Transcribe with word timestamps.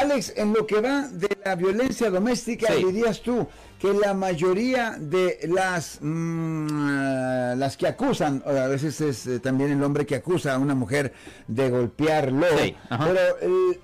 Alex, 0.00 0.32
en 0.36 0.54
lo 0.54 0.66
que 0.66 0.80
va 0.80 1.08
de 1.08 1.28
la 1.44 1.54
violencia 1.56 2.08
doméstica, 2.08 2.74
dirías 2.74 3.20
tú 3.20 3.46
que 3.78 3.92
la 3.92 4.14
mayoría 4.14 4.96
de 4.98 5.40
las 5.48 5.98
mm, 6.00 7.58
las 7.58 7.76
que 7.76 7.86
acusan, 7.86 8.42
a 8.46 8.66
veces 8.66 8.98
es 9.02 9.26
eh, 9.26 9.40
también 9.40 9.72
el 9.72 9.82
hombre 9.82 10.06
que 10.06 10.14
acusa 10.14 10.54
a 10.54 10.58
una 10.58 10.74
mujer 10.74 11.12
de 11.46 11.68
golpearlo, 11.68 12.46
pero 12.88 13.36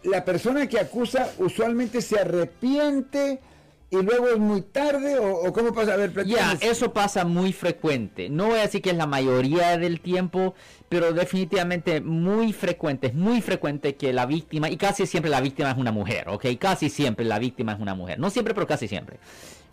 la 0.05 0.25
persona 0.25 0.67
que 0.67 0.81
acusa 0.81 1.31
usualmente 1.39 2.01
se 2.01 2.19
arrepiente 2.19 3.41
y 3.89 4.03
luego 4.03 4.29
es 4.29 4.39
muy 4.39 4.63
tarde 4.63 5.19
o, 5.19 5.53
cómo 5.53 5.73
pasa 5.73 5.95
a 5.95 5.97
ver 5.97 6.13
ya 6.27 6.57
eso 6.61 6.93
pasa 6.93 7.25
muy 7.25 7.53
frecuente. 7.53 8.29
No 8.29 8.47
voy 8.47 8.59
a 8.59 8.63
decir 8.63 8.83
que 8.83 8.91
es 8.91 8.97
la 8.97 9.07
mayoría 9.07 9.79
del 9.79 10.01
tiempo 10.01 10.55
pero 10.89 11.13
definitivamente 11.13 12.01
muy 12.01 12.53
frecuente 12.53 13.09
es 13.09 13.15
muy 13.15 13.41
frecuente 13.41 13.95
que 13.95 14.13
la 14.13 14.27
víctima 14.27 14.69
y 14.71 14.77
casi 14.77 15.07
siempre 15.07 15.31
la 15.31 15.41
víctima 15.41 15.71
es 15.71 15.77
una 15.77 15.93
mujer 15.93 16.29
ok 16.29 16.47
casi 16.59 16.91
siempre 16.91 17.25
la 17.25 17.39
víctima 17.39 17.73
es 17.73 17.81
una 17.81 17.95
mujer. 17.95 18.19
No 18.19 18.31
siempre 18.31 18.55
pero 18.55 18.67
casi 18.67 18.89
siempre. 18.89 19.19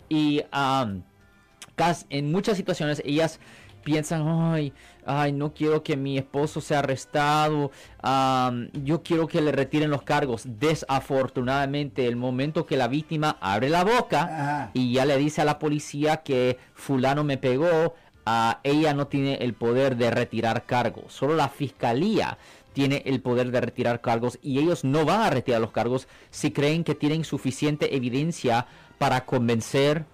Y 0.08 0.42
en 2.10 2.32
muchas 2.32 2.56
situaciones 2.56 3.02
ellas 3.04 3.40
piensan, 3.84 4.26
ay, 4.26 4.72
ay, 5.06 5.32
no 5.32 5.54
quiero 5.54 5.82
que 5.82 5.96
mi 5.96 6.18
esposo 6.18 6.60
sea 6.60 6.80
arrestado, 6.80 7.70
yo 8.72 9.02
quiero 9.02 9.28
que 9.28 9.40
le 9.40 9.52
retiren 9.52 9.90
los 9.90 10.02
cargos. 10.02 10.42
Desafortunadamente, 10.58 12.06
el 12.06 12.16
momento 12.16 12.66
que 12.66 12.76
la 12.76 12.88
víctima 12.88 13.36
abre 13.40 13.68
la 13.68 13.84
boca 13.84 14.70
y 14.74 14.92
ya 14.92 15.04
le 15.04 15.16
dice 15.18 15.42
a 15.42 15.44
la 15.44 15.58
policía 15.58 16.18
que 16.18 16.58
fulano 16.74 17.22
me 17.22 17.38
pegó, 17.38 17.94
uh, 18.26 18.52
ella 18.62 18.94
no 18.94 19.06
tiene 19.06 19.34
el 19.34 19.54
poder 19.54 19.96
de 19.96 20.10
retirar 20.10 20.64
cargos. 20.64 21.12
Solo 21.12 21.36
la 21.36 21.48
fiscalía 21.48 22.38
tiene 22.72 23.02
el 23.06 23.20
poder 23.20 23.50
de 23.50 23.60
retirar 23.60 24.00
cargos 24.00 24.38
y 24.42 24.58
ellos 24.58 24.84
no 24.84 25.04
van 25.04 25.20
a 25.20 25.30
retirar 25.30 25.60
los 25.60 25.70
cargos 25.70 26.08
si 26.30 26.50
creen 26.50 26.82
que 26.84 26.94
tienen 26.94 27.24
suficiente 27.24 27.94
evidencia 27.94 28.66
para 28.98 29.24
convencer 29.24 30.06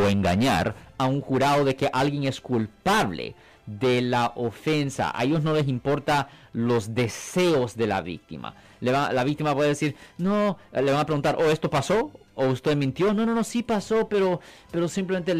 o 0.00 0.08
engañar 0.08 0.74
a 0.98 1.06
un 1.06 1.20
jurado 1.20 1.64
de 1.64 1.76
que 1.76 1.90
alguien 1.92 2.24
es 2.24 2.40
culpable 2.40 3.34
de 3.66 4.02
la 4.02 4.32
ofensa. 4.36 5.12
A 5.14 5.24
ellos 5.24 5.42
no 5.42 5.54
les 5.54 5.68
importa 5.68 6.28
los 6.52 6.94
deseos 6.94 7.76
de 7.76 7.86
la 7.86 8.02
víctima. 8.02 8.54
la 8.80 9.24
víctima 9.24 9.54
puede 9.54 9.70
decir, 9.70 9.94
no, 10.18 10.58
le 10.72 10.90
van 10.90 11.00
a 11.00 11.06
preguntar, 11.06 11.36
¿o 11.36 11.46
oh, 11.46 11.50
esto 11.50 11.70
pasó? 11.70 12.10
¿O 12.34 12.46
usted 12.46 12.76
mintió? 12.76 13.12
No, 13.12 13.26
no, 13.26 13.34
no, 13.34 13.44
sí 13.44 13.62
pasó, 13.62 14.08
pero, 14.08 14.40
pero 14.70 14.88
simplemente 14.88 15.34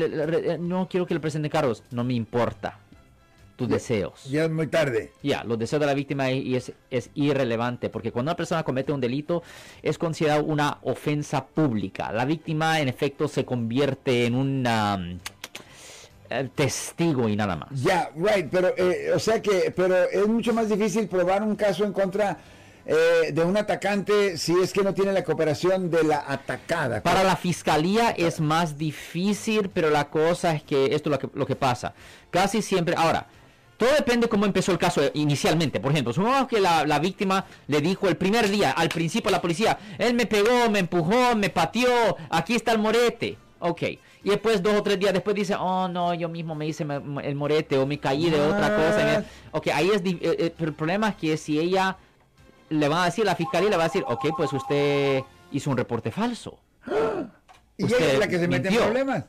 no 0.59 0.89
quiero 0.89 1.07
que 1.07 1.15
le 1.15 1.21
presente 1.21 1.51
cargos. 1.51 1.83
No 1.91 2.05
me 2.05 2.15
importa 2.15 2.79
tus 3.61 3.69
deseos. 3.69 4.25
Ya 4.25 4.45
es 4.45 4.51
muy 4.51 4.69
tarde. 4.69 5.13
Ya, 5.23 5.45
los 5.45 5.59
deseos 5.59 5.81
de 5.81 5.87
la 5.87 5.93
víctima 5.93 6.31
es, 6.31 6.73
es 6.91 7.11
irrelevante, 7.15 7.91
porque 7.91 8.11
cuando 8.11 8.31
una 8.31 8.37
persona 8.37 8.63
comete 8.63 8.91
un 8.91 9.03
delito 9.03 9.43
es 9.83 9.99
considerado 9.99 10.45
una 10.45 10.79
ofensa 10.83 11.47
pública. 11.47 12.11
La 12.11 12.25
víctima 12.25 12.81
en 12.81 12.89
efecto 12.89 13.29
se 13.29 13.45
convierte 13.45 14.25
en 14.25 14.35
un 14.35 14.67
um, 14.67 15.19
eh, 16.31 16.49
testigo 16.55 17.29
y 17.29 17.37
nada 17.37 17.55
más. 17.57 17.69
Ya, 17.83 18.11
right, 18.17 18.49
pero 18.51 18.73
eh, 18.79 19.13
o 19.15 19.19
sea 19.19 19.43
que, 19.43 19.71
pero 19.77 20.09
es 20.09 20.27
mucho 20.27 20.55
más 20.55 20.71
difícil 20.71 21.07
probar 21.07 21.43
un 21.43 21.55
caso 21.55 21.85
en 21.85 21.93
contra 21.93 22.39
eh, 22.87 23.31
de 23.33 23.45
un 23.45 23.59
atacante 23.59 24.39
si 24.39 24.55
es 24.59 24.73
que 24.73 24.83
no 24.83 24.95
tiene 24.95 25.13
la 25.13 25.23
cooperación 25.23 25.91
de 25.91 26.03
la 26.03 26.25
atacada. 26.27 27.03
Para 27.03 27.25
la 27.25 27.37
fiscalía 27.37 28.11
es 28.11 28.41
más 28.41 28.79
difícil, 28.79 29.69
pero 29.69 29.91
la 29.91 30.09
cosa 30.09 30.55
es 30.55 30.63
que 30.63 30.95
esto 30.95 31.11
es 31.11 31.13
lo 31.13 31.19
que, 31.19 31.39
lo 31.39 31.47
que 31.47 31.57
pasa. 31.57 31.93
Casi 32.31 32.63
siempre, 32.63 32.95
ahora, 32.97 33.27
todo 33.81 33.95
depende 33.95 34.29
cómo 34.29 34.45
empezó 34.45 34.73
el 34.73 34.79
caso 34.79 35.01
inicialmente. 35.15 35.81
Por 35.81 35.91
ejemplo, 35.91 36.13
supongamos 36.13 36.49
que 36.49 36.61
la, 36.61 36.99
víctima 36.99 37.47
le 37.67 37.81
dijo 37.81 38.09
el 38.09 38.17
primer 38.19 38.51
día, 38.51 38.73
al 38.73 38.91
principio 38.91 39.31
a 39.31 39.33
la 39.33 39.41
policía, 39.41 39.79
él 39.97 40.13
me 40.13 40.27
pegó, 40.27 40.69
me 40.69 40.81
empujó, 40.81 41.35
me 41.35 41.49
pateó, 41.49 42.15
aquí 42.29 42.55
está 42.55 42.73
el 42.73 42.79
morete. 42.79 43.39
Ok. 43.59 43.83
Y 44.23 44.29
después, 44.29 44.63
dos 44.63 44.75
o 44.75 44.83
tres 44.83 44.99
días 44.99 45.15
después, 45.15 45.35
dice, 45.35 45.55
oh 45.55 45.89
no, 45.89 46.13
yo 46.13 46.29
mismo 46.29 46.55
me 46.55 46.67
hice 46.67 46.87
el 47.23 47.35
morete 47.35 47.79
o 47.79 47.87
me 47.87 47.99
caí 47.99 48.29
de 48.29 48.39
otra 48.39 48.77
cosa. 48.77 49.25
Ok, 49.53 49.69
ahí 49.69 49.89
es. 49.89 50.03
Eh, 50.05 50.19
eh, 50.21 50.55
el 50.59 50.75
problema 50.75 51.09
es 51.09 51.15
que 51.17 51.39
si 51.39 51.59
ella 51.59 51.97
le 52.69 52.87
va 52.87 53.05
a 53.05 53.07
decir, 53.07 53.25
la 53.25 53.35
fiscalía 53.35 53.71
le 53.71 53.79
va 53.79 53.85
a 53.85 53.87
decir, 53.87 54.05
ok, 54.07 54.27
pues 54.37 54.53
usted 54.53 55.23
hizo 55.53 55.71
un 55.71 55.79
reporte 55.79 56.11
falso. 56.11 56.59
¿Y 57.79 57.87
ella 57.87 58.13
es 58.13 58.19
la 58.19 58.29
que 58.29 58.39
se 58.39 58.47
mete 58.47 58.69
en 58.69 58.77
problemas? 58.77 59.25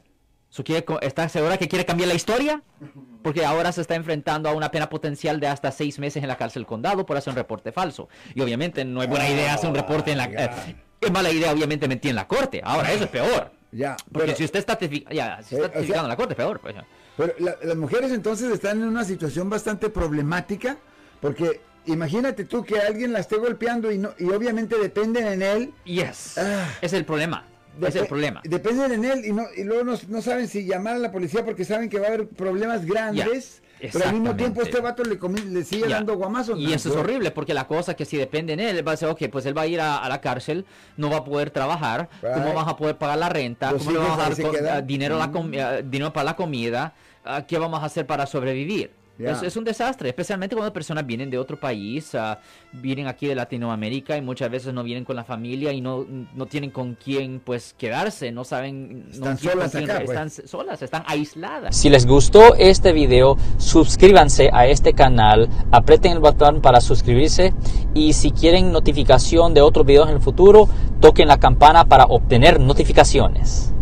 ¿Está 1.01 1.29
segura 1.29 1.57
que 1.57 1.69
quiere 1.69 1.85
cambiar 1.85 2.09
la 2.09 2.16
historia? 2.16 2.61
Porque 3.22 3.46
ahora 3.46 3.72
se 3.72 3.82
está 3.82 3.96
enfrentando 3.96 4.50
a 4.50 4.54
una 4.54 4.72
pena 4.72 4.90
potencial 4.90 5.40
de 5.40 5.48
hasta 5.48 5.72
seis 5.72 6.00
meses 6.00 6.22
en 6.24 6.30
la 6.30 6.38
cárcel 6.38 6.66
condado 6.66 7.06
por 7.06 7.18
hacer 7.18 7.32
un 7.32 7.38
reporte 7.38 7.72
falso. 7.72 8.09
Y 8.34 8.42
obviamente 8.42 8.84
no 8.86 9.04
es 9.04 9.09
buena 9.09 9.30
idea 9.30 9.54
hacer 9.54 9.70
un 9.70 9.76
reporte 9.76 10.12
en 10.12 10.18
la... 10.18 10.26
Eh, 10.26 10.76
es 11.02 11.12
mala 11.12 11.32
idea 11.32 11.52
obviamente 11.52 11.88
mentir 11.88 12.09
en 12.09 12.16
la 12.16 12.28
corte. 12.28 12.62
Ahora, 12.64 12.92
eso 12.92 13.06
es 13.06 13.09
peor. 13.09 13.52
Ya, 13.72 13.96
Porque 14.12 14.36
si 14.36 14.44
usted 14.44 14.59
está, 14.59 14.78
ya, 15.12 15.42
si 15.44 15.56
está 15.56 15.68
eh, 15.68 15.70
testificando 15.70 16.06
en 16.06 16.09
la 16.09 16.18
corte, 16.18 16.36
peor. 16.36 16.59
Pues, 16.59 16.76
pero 17.18 17.34
las 17.40 17.78
mujeres 17.78 18.12
entonces 18.12 18.52
están 18.52 18.82
en 18.82 18.88
una 18.88 19.04
situación 19.04 19.50
bastante 19.50 19.90
problemática 19.90 20.78
porque 21.22 21.62
imagínate 21.86 22.46
tú 22.46 22.64
que 22.64 22.80
alguien 22.80 23.14
la 23.14 23.20
esté 23.20 23.38
golpeando 23.38 23.92
y, 23.92 23.98
no, 23.98 24.12
y 24.18 24.26
obviamente 24.26 24.78
dependen 24.78 25.28
en 25.28 25.42
él. 25.42 25.74
Yes. 25.86 26.38
Ah. 26.38 26.68
es 26.82 26.94
el 26.94 27.06
problema 27.06 27.46
es 27.88 27.96
el 27.96 28.08
problema. 28.08 28.42
Dependen 28.44 28.92
en 28.92 29.06
él 29.06 29.26
y, 29.26 29.32
no, 29.32 29.44
y 29.56 29.64
luego 29.64 29.96
no, 30.08 30.22
saben 30.22 30.48
si 30.48 30.66
llamar 30.66 30.96
a 30.96 31.00
la 31.00 31.12
policía 31.12 31.44
porque 31.46 31.66
saben 31.66 31.90
que 31.90 32.00
va 32.00 32.06
a 32.06 32.08
haber 32.09 32.28
problemas 32.28 32.86
grandes. 32.86 33.62
pero 33.80 34.06
al 34.06 34.14
mismo 34.14 34.36
tiempo 34.36 34.62
este 34.62 34.80
vato 34.80 35.04
le, 35.04 35.18
le 35.50 35.64
sigue 35.64 35.88
dando 35.88 36.16
guamazos. 36.16 36.59
Y 36.59 36.74
eso 36.74 36.90
es 36.90 36.96
horrible 36.96 37.32
porque 37.32 37.54
la 37.54 37.68
cosa 37.68 37.96
que 37.96 38.06
si 38.06 38.18
depende 38.18 38.54
en 38.54 38.59
él, 38.59 38.88
va 38.88 38.94
a 38.94 38.98
ser, 38.98 39.09
ok, 39.09 39.24
pues 39.32 39.46
él 39.46 39.58
va 39.58 39.64
a 39.64 39.68
ir 39.68 39.80
a, 39.82 40.08
la 40.08 40.22
cárcel, 40.22 40.66
no 40.98 41.09
va 41.09 41.18
a 41.18 41.24
poder 41.24 41.52
trabajar, 41.52 42.09
¿cómo 42.22 42.54
vas 42.54 42.68
a 42.68 42.76
poder 42.76 42.98
pagar 42.98 43.18
la 43.18 43.30
renta? 43.30 43.72
¿Cómo 43.72 43.92
le 43.92 43.98
vas 44.00 44.20
a 44.20 44.30
dar 44.62 44.86
dinero, 44.86 45.18
la 45.18 45.82
dinero 45.82 46.14
para 46.14 46.26
la 46.26 46.36
comida? 46.36 46.94
Ah, 47.24 47.46
¿Qué 47.46 47.58
vamos 47.58 47.82
a 47.82 47.86
hacer 47.86 48.08
para 48.08 48.26
sobrevivir? 48.26 49.00
Es, 49.24 49.56
un 49.56 49.64
desastre, 49.64 50.09
especialmente 50.09 50.56
cuando 50.56 50.74
personas 50.74 51.06
vienen 51.06 51.30
de 51.30 51.38
otro 51.38 51.59
país, 51.59 52.14
uh, 52.14 52.36
vienen 52.72 53.08
aquí 53.08 53.28
de 53.28 53.36
Latinoamérica 53.36 54.18
y 54.18 54.22
muchas 54.22 54.50
veces 54.50 54.74
no 54.74 54.84
vienen 54.84 55.06
con 55.06 55.16
la 55.16 55.24
familia 55.24 55.72
y 55.72 55.82
no, 55.82 56.06
no 56.34 56.46
tienen 56.46 56.72
con 56.72 56.96
quién 56.96 57.42
pues 57.44 57.76
quedarse, 57.78 58.32
no 58.32 58.44
saben, 58.44 59.08
están 59.12 59.38
solas 59.38 59.72
pues. 59.72 60.04
están 60.04 60.30
solas, 60.30 60.82
están 60.82 61.04
aisladas. 61.08 61.76
Si 61.76 61.90
les 61.90 62.06
gustó 62.06 62.56
este 62.56 62.94
video, 62.94 63.38
suscríbanse 63.58 64.50
a 64.54 64.68
este 64.68 64.94
canal, 64.94 65.50
aprieten 65.72 66.14
el 66.14 66.20
botón 66.20 66.62
para 66.62 66.82
suscribirse 66.82 67.53
y 67.94 68.14
si 68.14 68.32
quieren 68.32 68.72
notificación 68.72 69.53
de 69.53 69.62
otros 69.62 69.86
videos 69.86 70.09
en 70.09 70.16
el 70.16 70.22
futuro, 70.22 70.70
toquen 71.00 71.28
la 71.28 71.40
campana 71.40 71.86
para 71.86 72.06
obtener 72.06 72.59
notificaciones. 72.59 73.74